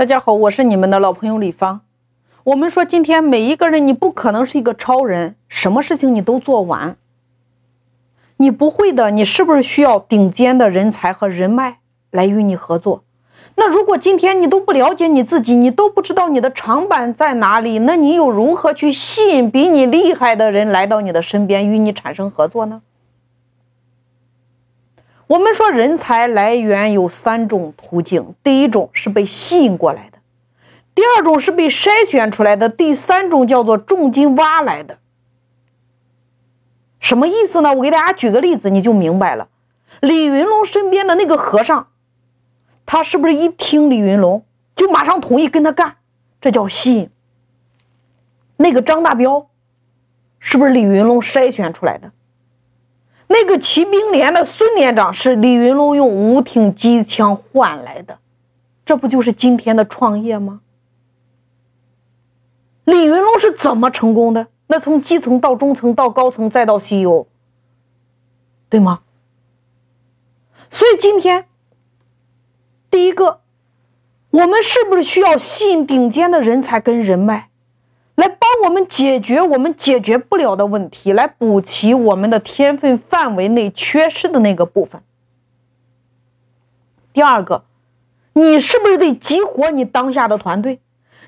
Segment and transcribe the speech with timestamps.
[0.00, 1.82] 大家好，我是你们的老朋友李芳。
[2.44, 6.96] 我们说，今天每一个人，你不可能是一个超人，什么事情你都做完。
[8.38, 13.04] 你不会的，你是不是需要顶尖的人才和人脉来与你合作？
[13.56, 22.80] 那如果今天你都不了解你自己，你都不知道你的长板在哪里，那你又如何去吸引比你厉害的人来到你的身边与你产生合作呢？
[25.30, 30.18] 我们说，人才来源有三种途径：第一种是被吸引过来的，
[30.92, 34.98] 第二种是被筛选出来的，第三种叫做重金挖来的。
[36.98, 37.72] 什么意思呢？
[37.74, 39.46] 我给大家举个例子，你就明白了。
[40.00, 41.86] 李云龙身边的那个和尚，
[42.84, 44.44] 他是不是一听李云龙
[44.74, 45.98] 就马上同意跟他干？
[46.40, 47.08] 这叫吸引。
[48.56, 49.48] 那个张大彪，
[50.40, 52.10] 是不是李云龙筛选出来的？
[53.32, 58.18] 那个骑兵连的孙连长是李云龙用五挺机枪换来的，
[58.84, 60.62] 这不就是今天的创业吗？
[62.84, 64.48] 李云龙是怎么成功的？
[64.66, 67.26] 那从基层到中层到高层再到 CEO，
[68.68, 69.02] 对吗？
[70.68, 71.46] 所以今天，
[72.90, 73.42] 第一个，
[74.30, 77.49] 我们是不是需要吸引顶尖的人才跟人脉？
[78.20, 85.02] 来帮我们解决我们解决不了的问题，来补齐我们的天分范围内缺失的那个部分。
[87.14, 87.64] 第二个，
[88.34, 90.80] 你是不是得激活你当下的团队，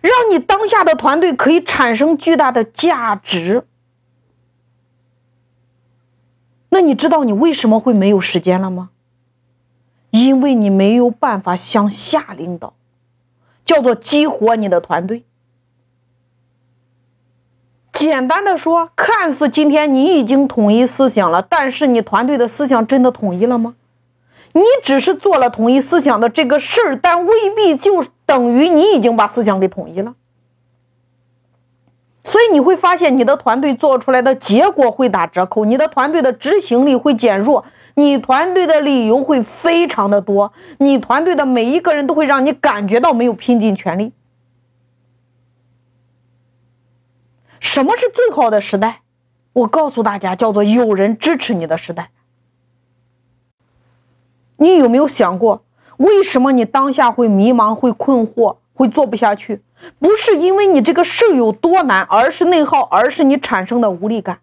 [0.02, 3.64] 让你当下的团队可以产生巨大的价值？
[6.68, 8.90] 那你知道你为什么会没有时间了吗？
[10.10, 12.74] 因为你没有办法向下领导，
[13.64, 15.24] 叫做激活你的团队。
[18.06, 23.74] 简单的说，看似今天你已经统一思想了，但是你团队的思想真的统一了吗？
[24.54, 30.14] 你只是做了统一思想的这个事儿，但未必就等于你已经把思想给统一了。
[32.24, 37.64] 所以你会发现，你的团队做出来的结果会打折扣，你的团队的执行力会减弱，
[37.94, 44.12] 你团队的理由会非常的多，你团队的每一个人都会让你感觉到没有拼尽全力。
[47.62, 49.00] 什么是最好的时代？
[49.52, 52.10] 我告诉大家，叫做有人支持你的时代。
[54.56, 55.64] 你有没有想过，
[55.96, 59.62] 为什么你当下会迷茫、会困惑、会做不下去？
[60.00, 64.40] 不是因为你这个事有多难，而是内耗，而是你产生的无力感。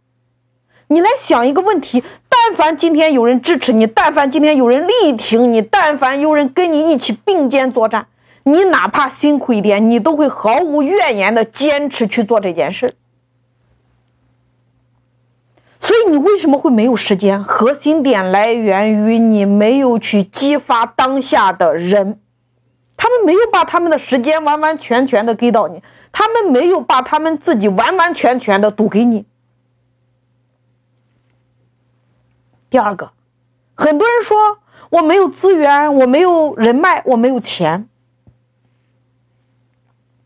[0.88, 8.08] 你来想一个问题：但凡今天有人支持你，但凡今天有人力挺你，但凡有人跟你一起并肩作战，
[8.44, 12.96] 你哪怕辛苦一点，你都会毫无怨言的坚持去做这件事。
[15.80, 17.42] 所以你为什么会没有时间？
[17.42, 22.20] 核心点来源于你没有去激发当下的人，
[22.98, 25.82] 他们没有把他们的时间完完全全的给到你，
[26.12, 29.26] 他们没有把他们自己完完全全的赌给你。
[32.70, 33.14] 第二个，
[33.74, 34.60] 很多人说
[34.90, 37.88] 我没有资源，我没有人脉，我没有钱。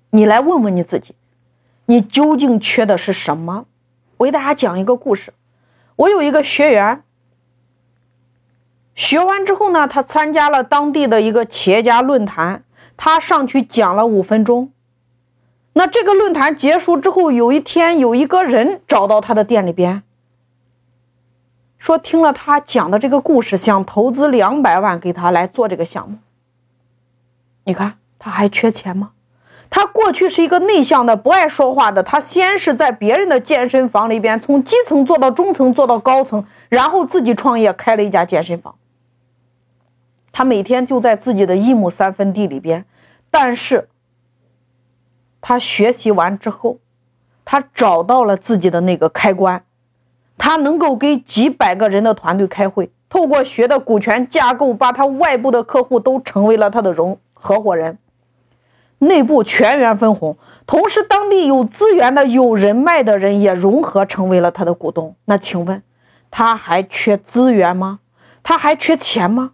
[0.10, 1.16] 你来问问你自己，
[1.86, 3.68] 你究竟缺的是什么？
[4.18, 5.32] 我给大家讲一个故事。
[5.96, 7.04] 我有一个学员，
[8.96, 12.64] 学完之后呢，他参加了当地的一个企业家论坛，
[12.98, 14.72] 他上去讲了五分钟。
[15.74, 20.04] 那这个论坛结束之后，有一天有一个人找到他的店里边，
[21.80, 26.20] 说听了他讲的这个故事，想投资两百万给他来做这个项目。
[27.64, 29.13] 你看他还缺钱吗？
[29.76, 32.04] 他过去是一个内向的、不爱说话的。
[32.04, 38.76] 他先是在别人的健身房里边，从基层做到中层，做到高层，然后自己创业开了一家健身房。
[40.32, 42.86] 他每天就在自己的一亩三分地里边，
[43.32, 43.90] 但是，
[45.42, 46.78] 他学习完之后，
[47.44, 49.64] 他找到了自己的那个开关，
[50.38, 57.98] 他能够给几百个人的团队开会，透过学的股权架构，把他外部的客户都成为了他的融合伙人。
[59.08, 65.16] 内部全员分红，同时当地有资源的、有人脉的人也融合成为了他的股东。
[65.26, 65.82] 那请问，
[66.30, 68.00] 他还缺资源吗？
[68.42, 69.52] 他还缺钱吗？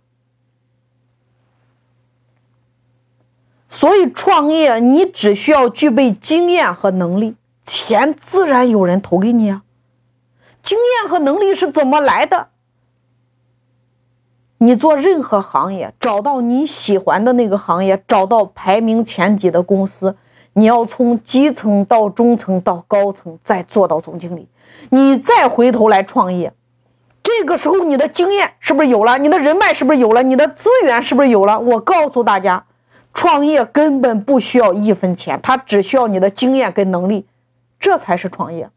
[3.68, 9.62] 所以创业，你只需要具备经验和能力，钱自然有人投给你啊。
[10.62, 12.50] 经验和能力是怎么来的？
[14.60, 20.18] 你做任何行业，找到你喜欢的那个行业，找到排名前几的公司，
[20.54, 24.50] 你要从基层到中层到高层，再做到总经理，
[24.90, 26.54] 你再回头来创业，
[27.24, 29.18] 这个时候你的经验是不是有了？
[29.18, 30.24] 你的人脉是不是有了？
[30.24, 31.58] 你的资源是不是有了？
[31.58, 32.66] 我告诉大家，
[33.14, 37.26] 创业根本不需要一分钱，他只需要你的经验跟能力，
[37.80, 38.70] 这才是创业。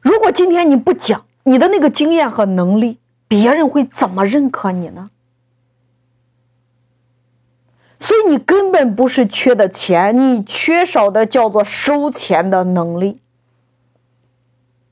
[0.00, 5.10] 如果今天你不讲你的那个经验和能力，别人会怎么认可你呢？
[7.98, 13.20] 所以你根本不是缺的钱，你缺少的叫做收钱的能力。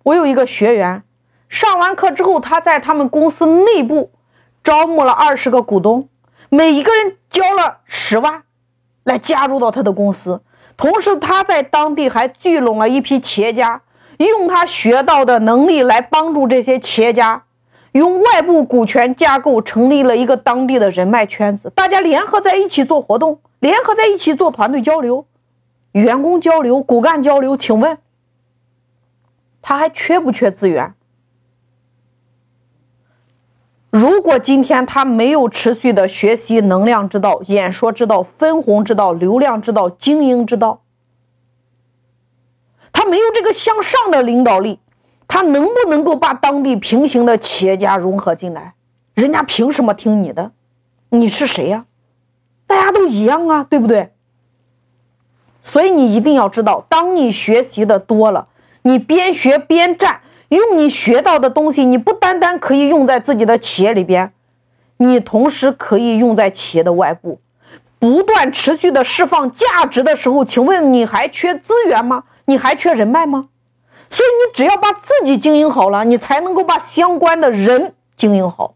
[0.05, 1.03] 我有一个学员，
[1.49, 4.13] 上完课之后，他在他们公司内部
[4.63, 6.09] 招募了二十个股东，
[6.49, 8.45] 每一个人交了十万，
[9.05, 10.43] 来加入到他的公司。
[10.77, 13.83] 同时，他在当地还聚拢了一批企业家，
[14.27, 17.45] 用他学到的能力来帮助这些企业家，
[17.93, 25.27] 用外部股权架构成立了一个当地的人脉圈子，大家联合在一起做活动，联合在一起做团队交流、
[25.93, 27.57] 员工交流、骨干交流。
[27.57, 27.99] 请问？
[29.63, 30.95] 他还缺不缺资源？
[33.91, 40.83] 如果今天他没有持续的学习能量之道、演说之道、分红之道、流量之道、经营之道，
[43.01, 44.79] 他没有这个向上的领导力，
[45.27, 48.75] 他能不能够把当地平行的企业家融合进来？
[49.15, 50.53] 人家凭什么听你的？
[51.09, 51.87] 你是谁呀？
[52.67, 54.13] 大家都一样啊，对不对？
[55.63, 58.49] 所以你一定要知道，当你学习的多了。
[58.83, 60.21] 你边学边战，
[60.51, 64.35] 用你学到的东西，你不单单可以用在自己的企业里边，
[64.99, 67.41] 你同时可以用在企业的外部，
[67.99, 72.25] 不断持续的释放价值的时候，请问你还缺资源吗？
[72.51, 73.49] 你还缺人脉吗？
[74.09, 78.75] 所以你只要把自己经营好了，你才能够把相关的人经营好。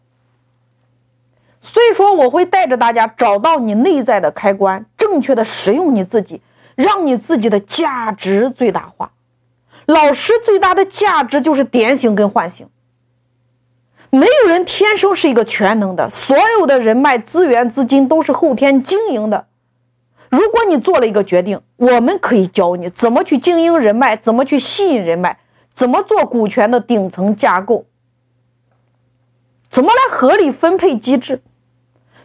[1.61, 6.41] 所以说，我会带着大家找到你内在的开关，正确的使用你自己，
[6.77, 9.11] 让你自己的价值最大化。
[9.87, 12.69] 老师最大的价值就是点醒跟唤醒。
[14.11, 19.49] 没有人天生是一个全能的，所有的人脉、资源、资金都是后天经营的。
[20.35, 25.39] 如果你做了一个决定，我们可以教你怎么去经营人脉，怎么去吸引人脉，
[25.73, 27.87] 怎么做股权的顶层架构，
[29.69, 31.41] 怎么来合理分配机制，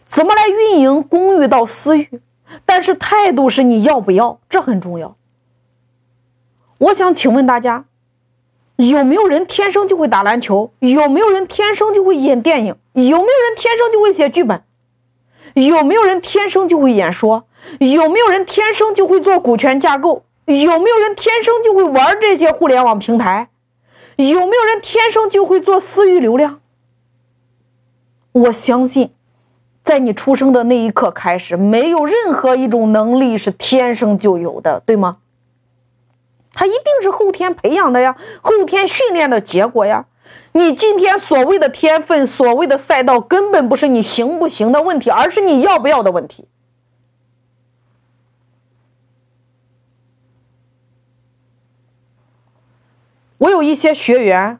[0.03, 2.21] 怎么来运营公域到私域。
[2.65, 5.15] 但是态度是你要不要，这很重要。
[6.79, 7.85] 我想请问大家，
[8.77, 10.71] 有没有人天生就会打篮球？
[10.79, 12.75] 有没有人天生就会演电影？
[12.93, 14.63] 有没有人天生就会写剧本？
[15.53, 17.45] 有没有人天生就会演说？
[17.79, 20.23] 有没有人天生就会做股权架构？
[20.45, 23.49] 有没有人天生就会玩这些互联网平台？
[24.15, 26.59] 有没有人天生就会做私域流量？
[28.31, 29.13] 我相信，
[29.83, 35.17] 在你出生的那一刻开始，没有任何一种能力是天生就有的，对吗？
[36.53, 40.07] 他一定是后天培养的呀，后天训练的结果呀。
[40.53, 46.47] 你今天所谓的天分，所谓的赛道，根本不是你行不行的问题，而是你要不要的问题。
[53.37, 54.59] 我有一些学员，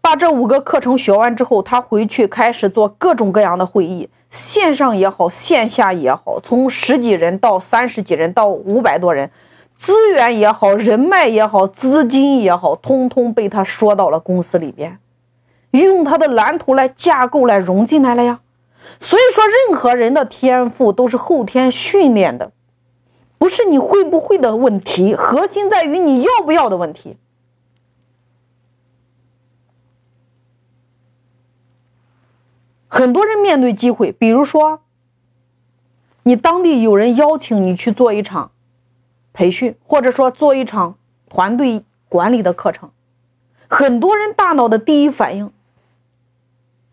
[0.00, 9.30] 把这五个课程学完之后，他回去开始做各种各样的会议，线上也好，线下也好，从十几人到三十几人到五百多人。
[9.74, 14.98] 资源也好，人脉也好，资金也好，通通被他说到了公司里边，
[15.84, 18.40] 用他的蓝图来架构来融进来了呀。
[19.00, 22.52] 所以说，任何人的天赋都是后天训练的，
[23.38, 27.16] 不是你会不会的问题，核心在于你要不要的问题。
[32.88, 34.80] 很多人面对机会，比如说，
[36.22, 38.52] 你当地有人邀请你去做一场。
[39.32, 40.96] 培训，或者说做一场
[41.28, 42.90] 团队管理的课程，
[43.68, 45.52] 很多人大脑的第一反应，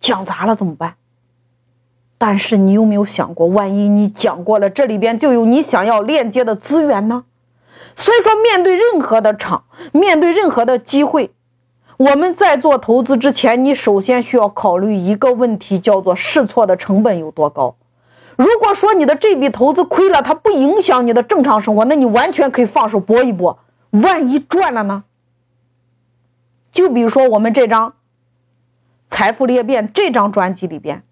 [0.03, 0.95] 讲砸了怎么办？
[2.17, 7.23] 但是你有没有想过，万一你讲过了，这里边就有你想要链接的资源呢？
[7.95, 11.31] 所以说，面对任何的场，面对任何的机会，
[11.95, 17.75] 我们在做投资之前，你首先需要考虑一个问题，叫做试错的成本有多高。
[18.35, 23.59] 如果说你的这笔投资亏了，它不影响你的正常生活，那你完全可以放手搏一搏。
[23.91, 25.03] 万一赚了呢？
[26.71, 27.89] 就比如说我们这张
[29.13, 31.03] 《财富裂变》这张专辑里边，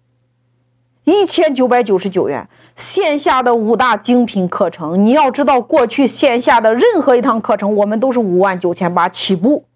[1.04, 5.00] 一千九百九十九元线下的五大精品课程。
[5.00, 9.66] 你要知道，过去线下的任何一堂课程，我们都是五万九千八起步，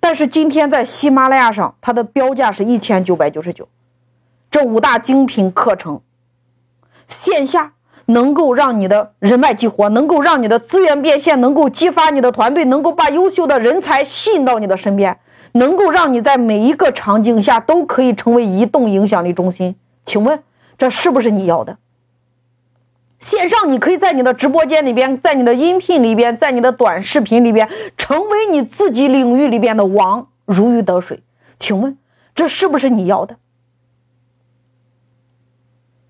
[0.00, 3.68] 但是今天在喜马拉雅上，它的标价是一千九百九十九。
[4.50, 6.00] 这五大精品课程，
[7.06, 7.74] 线下
[8.06, 15.18] 能够让你的人脉激活，能够让你的资源变现，能够激发你的团队，能够把优秀的人才吸引到你的身边，
[15.54, 19.74] 能够让你在每一个场景下都可以成为移动影响力中心。
[20.04, 20.42] 请问
[20.78, 21.78] 这是不是你要的？
[23.18, 31.22] 线上你可以在你的直播间里边，在你的音频里边，在你的短视频里边，成为你自己领域里边的王，如鱼得水。
[31.56, 31.96] 请问
[32.34, 33.36] 这是不是你要的？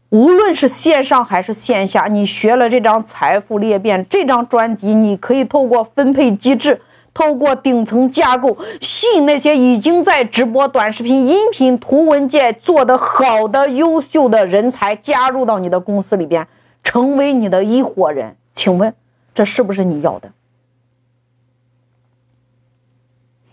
[0.08, 6.80] 无论是线上还是线下，你学了这张财富裂变这张专辑，你可以透过分配机制，
[7.14, 16.46] 透过顶层架构，吸引那些已经在直播、短视频、音频、图文界做得好的优秀的人才加入到你的公司里边，
[16.82, 18.36] 成为你的一伙人。
[18.52, 18.92] 请问，
[19.32, 20.32] 这是不是你要的？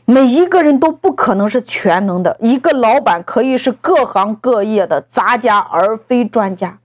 [0.06, 6.80] 每一个人都不可能是全能的，一个老板可以是各行各业的杂家，而非专家。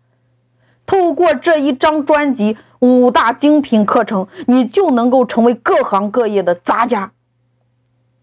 [0.87, 7.13] 透过这一张专辑五大精品课程，你就能够成为各行各业的杂家。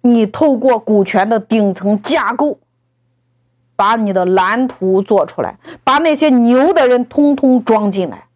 [0.01, 2.57] 你透过股权的顶层架构，
[3.75, 8.27] 把你的蓝图做出来，把那些牛的人通通装进来。